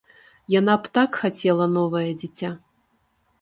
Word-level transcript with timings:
Яна 0.59 0.77
б 0.85 0.91
так 0.97 1.19
хацела 1.25 1.67
новае 1.75 2.07
дзіця. 2.23 2.49